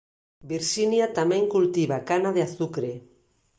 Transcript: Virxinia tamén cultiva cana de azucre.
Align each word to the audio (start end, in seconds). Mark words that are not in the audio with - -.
Virxinia 0.51 1.05
tamén 1.17 1.43
cultiva 1.55 1.97
cana 2.09 2.29
de 2.35 2.41
azucre. 2.49 2.91